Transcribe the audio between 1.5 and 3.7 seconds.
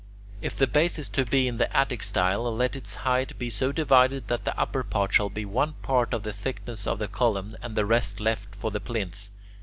the Attic style, let its height be